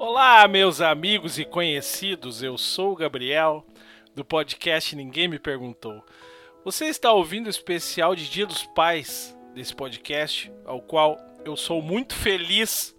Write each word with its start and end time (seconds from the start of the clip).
Olá, 0.00 0.46
meus 0.46 0.80
amigos 0.80 1.40
e 1.40 1.44
conhecidos, 1.44 2.40
eu 2.40 2.56
sou 2.56 2.92
o 2.92 2.96
Gabriel, 2.96 3.66
do 4.14 4.24
podcast 4.24 4.94
Ninguém 4.94 5.26
Me 5.26 5.40
Perguntou. 5.40 6.06
Você 6.64 6.84
está 6.84 7.12
ouvindo 7.12 7.48
o 7.48 7.50
especial 7.50 8.14
de 8.14 8.30
Dia 8.30 8.46
dos 8.46 8.62
Pais 8.62 9.36
desse 9.56 9.74
podcast, 9.74 10.52
ao 10.64 10.80
qual 10.80 11.18
eu 11.44 11.56
sou 11.56 11.82
muito 11.82 12.14
feliz 12.14 12.94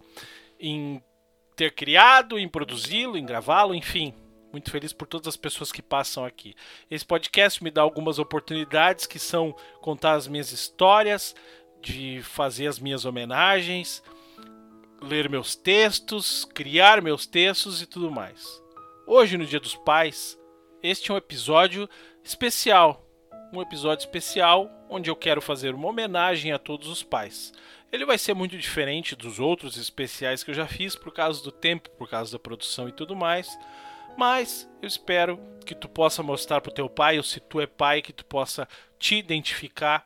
em 0.60 1.02
ter 1.56 1.74
criado, 1.74 2.38
em 2.38 2.46
produzi-lo, 2.46 3.16
em 3.16 3.24
gravá-lo, 3.24 3.74
enfim. 3.74 4.14
Muito 4.52 4.70
feliz 4.70 4.92
por 4.92 5.08
todas 5.08 5.28
as 5.28 5.38
pessoas 5.38 5.72
que 5.72 5.80
passam 5.80 6.22
aqui. 6.22 6.54
Esse 6.90 7.06
podcast 7.06 7.64
me 7.64 7.70
dá 7.70 7.80
algumas 7.80 8.18
oportunidades 8.18 9.06
que 9.06 9.18
são 9.18 9.56
contar 9.80 10.12
as 10.12 10.28
minhas 10.28 10.52
histórias, 10.52 11.34
de 11.80 12.20
fazer 12.22 12.66
as 12.66 12.78
minhas 12.78 13.06
homenagens, 13.06 14.02
ler 15.00 15.28
meus 15.28 15.56
textos, 15.56 16.44
criar 16.44 17.00
meus 17.00 17.26
textos 17.26 17.80
e 17.80 17.86
tudo 17.86 18.10
mais. 18.10 18.62
Hoje, 19.06 19.36
no 19.38 19.46
Dia 19.46 19.60
dos 19.60 19.74
Pais, 19.74 20.38
este 20.82 21.10
é 21.10 21.14
um 21.14 21.16
episódio 21.16 21.88
especial. 22.22 23.06
Um 23.52 23.62
episódio 23.62 24.04
especial 24.04 24.70
onde 24.88 25.10
eu 25.10 25.16
quero 25.16 25.40
fazer 25.40 25.74
uma 25.74 25.88
homenagem 25.88 26.52
a 26.52 26.58
todos 26.58 26.88
os 26.88 27.02
pais. 27.02 27.52
Ele 27.90 28.04
vai 28.04 28.18
ser 28.18 28.34
muito 28.34 28.56
diferente 28.56 29.16
dos 29.16 29.40
outros 29.40 29.76
especiais 29.76 30.44
que 30.44 30.50
eu 30.50 30.54
já 30.54 30.66
fiz 30.66 30.94
por 30.94 31.12
causa 31.12 31.42
do 31.42 31.50
tempo, 31.50 31.90
por 31.90 32.08
causa 32.08 32.32
da 32.32 32.38
produção 32.38 32.88
e 32.88 32.92
tudo 32.92 33.16
mais. 33.16 33.48
Mas 34.16 34.68
eu 34.80 34.86
espero 34.86 35.40
que 35.64 35.74
tu 35.74 35.88
possa 35.88 36.22
mostrar 36.22 36.60
pro 36.60 36.72
teu 36.72 36.88
pai, 36.88 37.16
ou 37.16 37.22
se 37.22 37.40
tu 37.40 37.60
é 37.60 37.66
pai, 37.66 38.02
que 38.02 38.12
tu 38.12 38.24
possa 38.24 38.68
te 38.98 39.16
identificar 39.16 40.04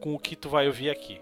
com 0.00 0.14
o 0.14 0.18
que 0.18 0.36
tu 0.36 0.48
vai 0.48 0.66
ouvir 0.66 0.90
aqui. 0.90 1.20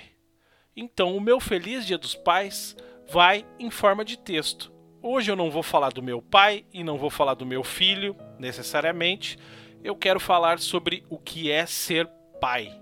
Então, 0.76 1.16
o 1.16 1.20
meu 1.20 1.40
feliz 1.40 1.86
Dia 1.86 1.98
dos 1.98 2.14
Pais 2.14 2.76
vai 3.08 3.46
em 3.58 3.70
forma 3.70 4.04
de 4.04 4.18
texto. 4.18 4.72
Hoje 5.02 5.30
eu 5.30 5.36
não 5.36 5.50
vou 5.50 5.62
falar 5.62 5.92
do 5.92 6.02
meu 6.02 6.20
pai 6.20 6.64
e 6.72 6.82
não 6.82 6.98
vou 6.98 7.08
falar 7.08 7.34
do 7.34 7.46
meu 7.46 7.62
filho, 7.62 8.16
necessariamente. 8.38 9.38
Eu 9.82 9.94
quero 9.94 10.18
falar 10.18 10.58
sobre 10.58 11.04
o 11.08 11.18
que 11.18 11.50
é 11.50 11.66
ser 11.66 12.06
pai. 12.40 12.80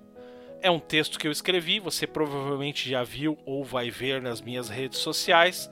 É 0.60 0.70
um 0.70 0.80
texto 0.80 1.18
que 1.18 1.26
eu 1.26 1.32
escrevi, 1.32 1.78
você 1.78 2.06
provavelmente 2.06 2.88
já 2.88 3.02
viu 3.02 3.36
ou 3.44 3.62
vai 3.62 3.90
ver 3.90 4.22
nas 4.22 4.40
minhas 4.40 4.68
redes 4.68 4.98
sociais. 4.98 5.70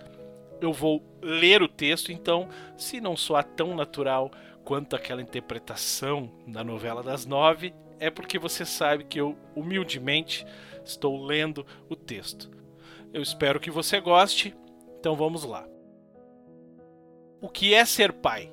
Eu 0.61 0.73
vou 0.73 1.03
ler 1.23 1.63
o 1.63 1.69
texto, 1.69 2.13
então, 2.13 2.49
se 2.77 3.01
não 3.01 3.17
soar 3.17 3.45
tão 3.45 3.75
natural 3.75 4.31
quanto 4.65 4.95
aquela 4.95 5.23
interpretação 5.23 6.31
da 6.47 6.63
novela 6.63 7.03
das 7.03 7.25
nove, 7.25 7.75
é 7.99 8.11
porque 8.11 8.39
você 8.39 8.65
sabe 8.65 9.05
que 9.05 9.21
eu 9.21 9.37
humildemente 9.55 10.45
estou 10.85 11.25
lendo 11.25 11.65
o 11.89 11.97
texto. 11.97 12.51
Eu 13.13 13.23
espero 13.23 13.61
que 13.61 13.71
você 13.71 14.01
goste, 14.01 14.55
então 14.99 15.15
vamos 15.15 15.45
lá. 15.45 15.67
O 17.41 17.49
que 17.49 17.75
é 17.75 17.85
ser 17.85 18.13
pai? 18.13 18.53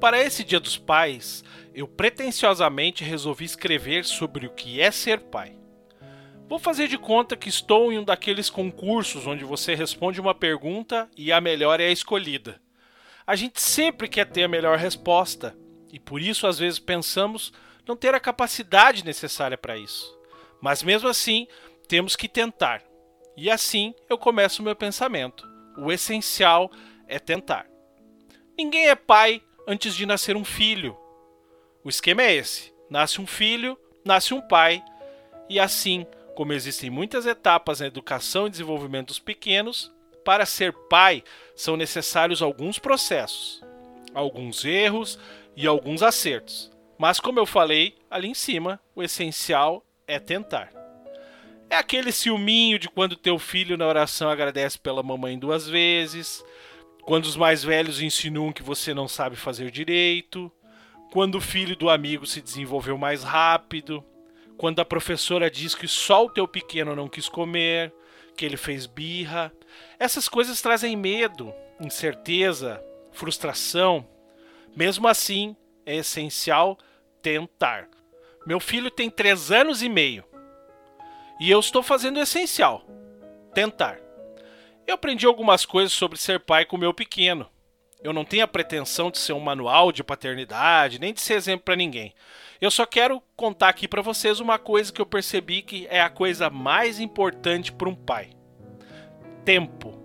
Para 0.00 0.22
esse 0.22 0.44
Dia 0.44 0.60
dos 0.60 0.76
Pais, 0.76 1.42
eu 1.74 1.88
pretensiosamente 1.88 3.02
resolvi 3.02 3.46
escrever 3.46 4.04
sobre 4.04 4.46
o 4.46 4.50
que 4.50 4.80
é 4.80 4.90
ser 4.90 5.20
pai. 5.20 5.56
Vou 6.48 6.58
fazer 6.58 6.86
de 6.86 6.98
conta 6.98 7.36
que 7.36 7.48
estou 7.48 7.90
em 7.90 7.98
um 7.98 8.04
daqueles 8.04 8.50
concursos 8.50 9.26
onde 9.26 9.42
você 9.42 9.74
responde 9.74 10.20
uma 10.20 10.34
pergunta 10.34 11.08
e 11.16 11.32
a 11.32 11.40
melhor 11.40 11.80
é 11.80 11.86
a 11.86 11.90
escolhida. 11.90 12.60
A 13.26 13.34
gente 13.34 13.60
sempre 13.60 14.06
quer 14.06 14.26
ter 14.26 14.44
a 14.44 14.48
melhor 14.48 14.78
resposta 14.78 15.56
e 15.90 15.98
por 15.98 16.20
isso 16.20 16.46
às 16.46 16.58
vezes 16.58 16.78
pensamos 16.78 17.52
não 17.86 17.96
ter 17.96 18.14
a 18.14 18.20
capacidade 18.20 19.04
necessária 19.04 19.56
para 19.56 19.78
isso. 19.78 20.16
Mas 20.60 20.82
mesmo 20.82 21.08
assim, 21.08 21.48
temos 21.88 22.14
que 22.14 22.28
tentar. 22.28 22.82
E 23.34 23.50
assim 23.50 23.94
eu 24.10 24.18
começo 24.18 24.60
o 24.60 24.64
meu 24.64 24.76
pensamento. 24.76 25.48
O 25.76 25.90
essencial 25.90 26.70
é 27.08 27.18
tentar. 27.18 27.66
Ninguém 28.56 28.88
é 28.88 28.94
pai 28.94 29.42
antes 29.66 29.94
de 29.94 30.06
nascer 30.06 30.36
um 30.36 30.44
filho. 30.44 30.96
O 31.82 31.88
esquema 31.88 32.22
é 32.22 32.34
esse: 32.34 32.72
nasce 32.88 33.20
um 33.20 33.26
filho, 33.26 33.78
nasce 34.04 34.32
um 34.32 34.40
pai, 34.40 34.82
e 35.48 35.58
assim 35.58 36.06
como 36.34 36.52
existem 36.52 36.90
muitas 36.90 37.24
etapas 37.24 37.80
na 37.80 37.86
educação 37.86 38.46
e 38.46 38.50
desenvolvimento 38.50 39.08
dos 39.08 39.18
pequenos, 39.18 39.90
para 40.24 40.44
ser 40.44 40.72
pai 40.88 41.24
são 41.54 41.76
necessários 41.76 42.42
alguns 42.42 42.78
processos, 42.78 43.62
alguns 44.12 44.64
erros 44.64 45.18
e 45.56 45.66
alguns 45.66 46.02
acertos. 46.02 46.70
Mas 46.98 47.18
como 47.20 47.38
eu 47.38 47.46
falei 47.46 47.96
ali 48.10 48.28
em 48.28 48.34
cima, 48.34 48.80
o 48.94 49.02
essencial 49.02 49.84
é 50.06 50.18
tentar. 50.18 50.70
É 51.70 51.76
aquele 51.76 52.12
ciúminho 52.12 52.78
de 52.78 52.88
quando 52.88 53.16
teu 53.16 53.38
filho 53.38 53.76
na 53.76 53.86
oração 53.86 54.28
agradece 54.28 54.78
pela 54.78 55.02
mamãe 55.02 55.38
duas 55.38 55.68
vezes, 55.68 56.44
quando 57.06 57.24
os 57.24 57.36
mais 57.36 57.64
velhos 57.64 58.02
insinuam 58.02 58.52
que 58.52 58.62
você 58.62 58.92
não 58.92 59.08
sabe 59.08 59.36
fazer 59.36 59.70
direito, 59.70 60.52
quando 61.12 61.36
o 61.36 61.40
filho 61.40 61.74
do 61.74 61.88
amigo 61.88 62.26
se 62.26 62.42
desenvolveu 62.42 62.98
mais 62.98 63.22
rápido, 63.22 64.04
quando 64.58 64.80
a 64.80 64.84
professora 64.84 65.50
diz 65.50 65.74
que 65.74 65.88
só 65.88 66.26
o 66.26 66.30
teu 66.30 66.46
pequeno 66.46 66.94
não 66.94 67.08
quis 67.08 67.28
comer, 67.28 67.92
que 68.36 68.44
ele 68.44 68.56
fez 68.56 68.84
birra. 68.84 69.52
Essas 69.98 70.28
coisas 70.28 70.60
trazem 70.60 70.96
medo, 70.96 71.54
incerteza, 71.80 72.82
frustração. 73.12 74.06
Mesmo 74.76 75.08
assim, 75.08 75.56
é 75.86 75.96
essencial 75.96 76.76
tentar. 77.22 77.88
Meu 78.46 78.60
filho 78.60 78.90
tem 78.90 79.08
três 79.08 79.50
anos 79.50 79.82
e 79.82 79.88
meio 79.88 80.24
e 81.38 81.50
eu 81.50 81.60
estou 81.60 81.82
fazendo 81.82 82.16
o 82.16 82.22
essencial: 82.22 82.82
tentar. 83.54 84.05
Eu 84.86 84.94
aprendi 84.94 85.26
algumas 85.26 85.64
coisas 85.66 85.92
sobre 85.92 86.16
ser 86.16 86.40
pai 86.40 86.64
com 86.64 86.76
o 86.76 86.78
meu 86.78 86.94
pequeno. 86.94 87.50
Eu 88.02 88.12
não 88.12 88.24
tenho 88.24 88.44
a 88.44 88.48
pretensão 88.48 89.10
de 89.10 89.18
ser 89.18 89.32
um 89.32 89.40
manual 89.40 89.90
de 89.90 90.04
paternidade, 90.04 91.00
nem 91.00 91.12
de 91.12 91.20
ser 91.20 91.34
exemplo 91.34 91.64
para 91.64 91.74
ninguém. 91.74 92.14
Eu 92.60 92.70
só 92.70 92.86
quero 92.86 93.20
contar 93.34 93.68
aqui 93.68 93.88
para 93.88 94.00
vocês 94.00 94.38
uma 94.38 94.58
coisa 94.58 94.92
que 94.92 95.00
eu 95.00 95.06
percebi 95.06 95.60
que 95.60 95.88
é 95.90 96.00
a 96.00 96.08
coisa 96.08 96.48
mais 96.48 97.00
importante 97.00 97.72
para 97.72 97.88
um 97.88 97.96
pai: 97.96 98.30
tempo. 99.44 100.00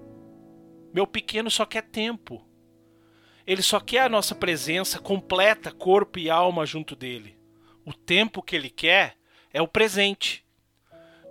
Meu 0.91 1.05
pequeno 1.05 1.51
só 1.51 1.65
quer 1.65 1.83
tempo. 1.83 2.43
Ele 3.45 3.61
só 3.61 3.79
quer 3.79 4.01
a 4.01 4.09
nossa 4.09 4.33
presença 4.33 4.99
completa, 4.99 5.71
corpo 5.71 6.17
e 6.17 6.29
alma 6.29 6.65
junto 6.65 6.95
dele. 6.95 7.37
O 7.85 7.93
tempo 7.93 8.41
que 8.41 8.55
ele 8.55 8.69
quer 8.69 9.15
é 9.53 9.61
o 9.61 9.67
presente. 9.67 10.45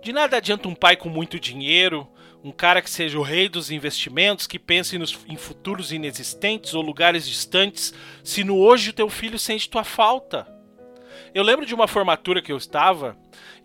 De 0.01 0.11
nada 0.11 0.37
adianta 0.37 0.67
um 0.67 0.75
pai 0.75 0.95
com 0.95 1.09
muito 1.09 1.39
dinheiro, 1.39 2.10
um 2.43 2.51
cara 2.51 2.81
que 2.81 2.89
seja 2.89 3.19
o 3.19 3.23
rei 3.23 3.47
dos 3.47 3.69
investimentos, 3.69 4.47
que 4.47 4.57
pense 4.57 4.97
nos, 4.97 5.19
em 5.27 5.35
futuros 5.35 5.91
inexistentes 5.91 6.73
ou 6.73 6.81
lugares 6.81 7.27
distantes, 7.27 7.93
se 8.23 8.43
no 8.43 8.57
hoje 8.57 8.89
o 8.89 8.93
teu 8.93 9.09
filho 9.09 9.37
sente 9.37 9.69
tua 9.69 9.83
falta. 9.83 10.47
Eu 11.33 11.43
lembro 11.43 11.65
de 11.65 11.75
uma 11.75 11.87
formatura 11.87 12.41
que 12.41 12.51
eu 12.51 12.57
estava, 12.57 13.15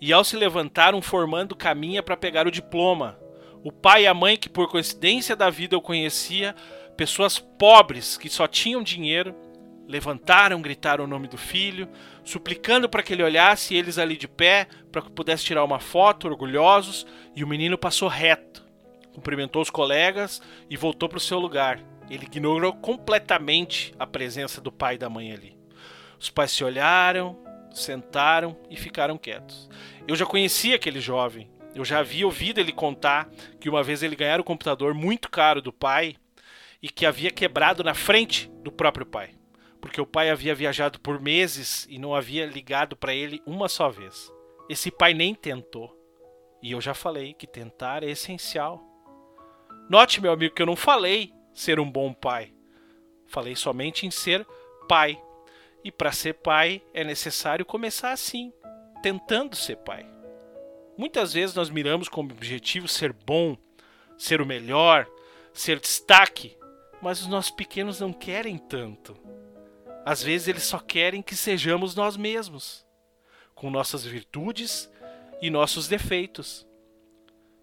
e 0.00 0.12
ao 0.12 0.22
se 0.22 0.36
levantar, 0.36 0.94
um 0.94 1.00
formando 1.00 1.56
caminha 1.56 2.02
para 2.02 2.16
pegar 2.16 2.46
o 2.46 2.50
diploma. 2.50 3.18
O 3.64 3.72
pai 3.72 4.04
e 4.04 4.06
a 4.06 4.14
mãe, 4.14 4.36
que 4.36 4.48
por 4.48 4.68
coincidência 4.68 5.34
da 5.34 5.48
vida 5.48 5.74
eu 5.74 5.80
conhecia, 5.80 6.54
pessoas 6.96 7.38
pobres 7.38 8.16
que 8.16 8.28
só 8.28 8.46
tinham 8.46 8.82
dinheiro, 8.82 9.34
levantaram, 9.88 10.60
gritaram 10.60 11.04
o 11.04 11.08
nome 11.08 11.28
do 11.28 11.38
filho, 11.38 11.88
suplicando 12.24 12.88
para 12.88 13.02
que 13.02 13.12
ele 13.12 13.22
olhasse 13.22 13.74
eles 13.74 13.98
ali 13.98 14.16
de 14.16 14.28
pé, 14.28 14.68
para 14.92 15.02
que 15.02 15.10
pudesse 15.10 15.44
tirar 15.44 15.64
uma 15.64 15.78
foto, 15.78 16.28
orgulhosos, 16.28 17.06
e 17.34 17.42
o 17.42 17.48
menino 17.48 17.78
passou 17.78 18.08
reto, 18.08 18.65
cumprimentou 19.16 19.62
os 19.62 19.70
colegas 19.70 20.42
e 20.68 20.76
voltou 20.76 21.08
para 21.08 21.16
o 21.16 21.20
seu 21.20 21.38
lugar. 21.38 21.80
Ele 22.10 22.26
ignorou 22.26 22.74
completamente 22.74 23.94
a 23.98 24.06
presença 24.06 24.60
do 24.60 24.70
pai 24.70 24.96
e 24.96 24.98
da 24.98 25.08
mãe 25.08 25.32
ali. 25.32 25.56
Os 26.20 26.28
pais 26.28 26.52
se 26.52 26.62
olharam, 26.62 27.34
sentaram 27.72 28.54
e 28.68 28.76
ficaram 28.76 29.16
quietos. 29.16 29.70
Eu 30.06 30.14
já 30.14 30.26
conhecia 30.26 30.76
aquele 30.76 31.00
jovem. 31.00 31.50
Eu 31.74 31.82
já 31.82 32.00
havia 32.00 32.26
ouvido 32.26 32.60
ele 32.60 32.72
contar 32.72 33.30
que 33.58 33.70
uma 33.70 33.82
vez 33.82 34.02
ele 34.02 34.14
ganhara 34.14 34.42
um 34.42 34.44
computador 34.44 34.92
muito 34.92 35.30
caro 35.30 35.62
do 35.62 35.72
pai 35.72 36.16
e 36.82 36.90
que 36.90 37.06
havia 37.06 37.30
quebrado 37.30 37.82
na 37.82 37.94
frente 37.94 38.50
do 38.62 38.70
próprio 38.70 39.06
pai, 39.06 39.30
porque 39.80 40.00
o 40.00 40.06
pai 40.06 40.28
havia 40.28 40.54
viajado 40.54 41.00
por 41.00 41.20
meses 41.20 41.86
e 41.88 41.98
não 41.98 42.14
havia 42.14 42.44
ligado 42.44 42.94
para 42.94 43.14
ele 43.14 43.42
uma 43.46 43.66
só 43.66 43.88
vez. 43.88 44.30
Esse 44.68 44.90
pai 44.90 45.14
nem 45.14 45.34
tentou. 45.34 45.94
E 46.62 46.72
eu 46.72 46.80
já 46.80 46.94
falei 46.94 47.32
que 47.34 47.46
tentar 47.46 48.02
é 48.02 48.10
essencial. 48.10 48.95
Note, 49.88 50.20
meu 50.20 50.32
amigo, 50.32 50.54
que 50.54 50.62
eu 50.62 50.66
não 50.66 50.74
falei 50.74 51.32
ser 51.54 51.78
um 51.78 51.88
bom 51.88 52.12
pai. 52.12 52.52
Falei 53.26 53.54
somente 53.54 54.04
em 54.04 54.10
ser 54.10 54.44
pai. 54.88 55.20
E 55.84 55.92
para 55.92 56.10
ser 56.10 56.34
pai 56.34 56.82
é 56.92 57.04
necessário 57.04 57.64
começar 57.64 58.10
assim, 58.10 58.52
tentando 59.00 59.54
ser 59.54 59.76
pai. 59.76 60.04
Muitas 60.98 61.32
vezes 61.32 61.54
nós 61.54 61.70
miramos 61.70 62.08
como 62.08 62.32
objetivo 62.32 62.88
ser 62.88 63.12
bom, 63.12 63.56
ser 64.18 64.40
o 64.40 64.46
melhor, 64.46 65.06
ser 65.52 65.78
destaque, 65.78 66.56
mas 67.00 67.20
os 67.20 67.28
nossos 67.28 67.52
pequenos 67.52 68.00
não 68.00 68.12
querem 68.12 68.58
tanto. 68.58 69.16
Às 70.04 70.22
vezes 70.22 70.48
eles 70.48 70.64
só 70.64 70.78
querem 70.80 71.22
que 71.22 71.36
sejamos 71.36 71.94
nós 71.94 72.16
mesmos, 72.16 72.84
com 73.54 73.70
nossas 73.70 74.04
virtudes 74.04 74.90
e 75.40 75.48
nossos 75.48 75.86
defeitos. 75.86 76.66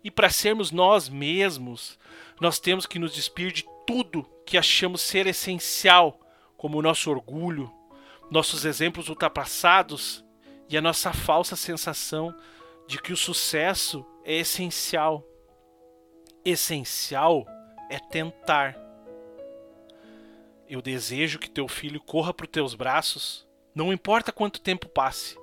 E 0.04 0.12
para 0.12 0.30
sermos 0.30 0.72
nós 0.72 1.08
mesmos, 1.08 1.98
nós 2.42 2.60
temos 2.60 2.86
que 2.86 3.00
nos 3.00 3.14
despir 3.14 3.52
de 3.52 3.66
tudo 3.88 4.30
que 4.46 4.58
achamos 4.58 5.02
ser 5.02 5.28
essencial, 5.28 6.20
como 6.58 6.78
o 6.78 6.82
nosso 6.82 7.10
orgulho, 7.10 7.72
nossos 8.30 8.66
exemplos 8.66 9.10
ultrapassados 9.10 10.24
e 10.70 10.78
a 10.78 10.82
nossa 10.82 11.14
falsa 11.14 11.56
sensação 11.56 12.36
de 12.88 13.02
que 13.02 13.14
o 13.14 13.18
sucesso 13.18 14.06
é 14.26 14.34
essencial. 14.34 15.26
Essencial 16.44 17.46
é 17.90 18.00
tentar. 18.00 18.76
Eu 20.68 20.82
desejo 20.82 21.40
que 21.40 21.50
teu 21.50 21.68
filho 21.68 22.02
corra 22.02 22.34
para 22.34 22.46
os 22.46 22.52
teus 22.52 22.76
braços, 22.76 23.48
não 23.76 23.94
importa 23.94 24.32
quanto 24.32 24.62
tempo 24.62 24.88
passe, 24.88 25.38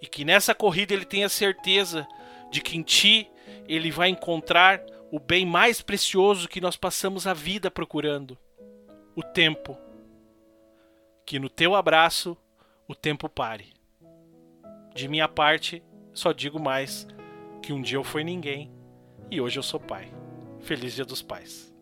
e 0.00 0.06
que 0.06 0.24
nessa 0.24 0.54
corrida 0.54 0.92
ele 0.92 1.04
tenha 1.04 1.28
certeza 1.28 2.06
de 2.50 2.60
que 2.60 2.76
em 2.76 2.82
ti 2.82 3.30
ele 3.68 3.90
vai 3.90 4.08
encontrar 4.08 4.84
o 5.10 5.20
bem 5.20 5.46
mais 5.46 5.80
precioso 5.80 6.48
que 6.48 6.60
nós 6.60 6.76
passamos 6.76 7.26
a 7.26 7.34
vida 7.34 7.70
procurando: 7.70 8.36
o 9.14 9.22
tempo. 9.22 9.76
Que 11.26 11.38
no 11.38 11.50
teu 11.50 11.74
abraço 11.74 12.36
o 12.88 12.94
tempo 12.94 13.28
pare. 13.28 13.74
De 14.94 15.06
minha 15.06 15.28
parte, 15.28 15.82
só 16.14 16.32
digo 16.32 16.58
mais 16.58 17.06
que 17.62 17.72
um 17.72 17.82
dia 17.82 17.98
eu 17.98 18.04
fui 18.04 18.24
ninguém 18.24 18.72
e 19.30 19.40
hoje 19.40 19.58
eu 19.58 19.62
sou 19.62 19.78
pai. 19.78 20.10
Feliz 20.60 20.94
Dia 20.94 21.04
dos 21.04 21.22
Pais. 21.22 21.72